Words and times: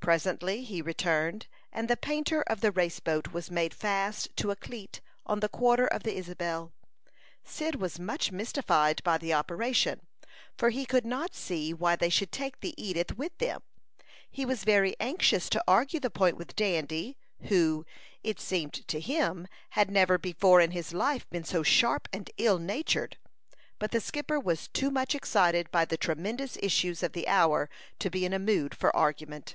Presently 0.00 0.64
he 0.64 0.82
returned, 0.82 1.46
and 1.72 1.86
the 1.86 1.96
painter 1.96 2.42
of 2.42 2.62
the 2.62 2.72
race 2.72 2.98
boat 2.98 3.28
was 3.28 3.48
made 3.48 3.72
fast 3.72 4.34
to 4.38 4.50
a 4.50 4.56
cleat 4.56 5.00
on 5.24 5.38
the 5.38 5.48
quarter 5.48 5.86
of 5.86 6.02
the 6.02 6.16
Isabel. 6.16 6.72
Cyd 7.44 7.76
was 7.76 8.00
much 8.00 8.32
mystified 8.32 9.04
by 9.04 9.18
the 9.18 9.32
operation, 9.32 10.00
for 10.58 10.70
he 10.70 10.84
could 10.84 11.06
not 11.06 11.36
see 11.36 11.72
why 11.72 11.94
they 11.94 12.08
should 12.08 12.32
take 12.32 12.58
the 12.58 12.74
Edith 12.76 13.16
with 13.18 13.38
them. 13.38 13.62
He 14.28 14.44
was 14.44 14.64
very 14.64 14.96
anxious 14.98 15.48
to 15.50 15.62
argue 15.68 16.00
the 16.00 16.10
point 16.10 16.36
with 16.36 16.56
Dandy, 16.56 17.16
who, 17.42 17.86
it 18.24 18.40
seemed 18.40 18.88
to 18.88 18.98
him, 18.98 19.46
had 19.70 19.92
never 19.92 20.18
before 20.18 20.60
in 20.60 20.72
his 20.72 20.92
life 20.92 21.30
been 21.30 21.44
so 21.44 21.62
sharp 21.62 22.08
and 22.12 22.28
ill 22.36 22.58
natured. 22.58 23.16
But 23.78 23.92
the 23.92 24.00
skipper 24.00 24.40
was 24.40 24.66
too 24.66 24.90
much 24.90 25.14
excited 25.14 25.70
by 25.70 25.84
the 25.84 25.96
tremendous 25.96 26.58
issues 26.60 27.04
of 27.04 27.12
the 27.12 27.28
hour 27.28 27.70
to 28.00 28.10
be 28.10 28.24
in 28.24 28.32
a 28.32 28.40
mood 28.40 28.76
for 28.76 28.96
argument. 28.96 29.54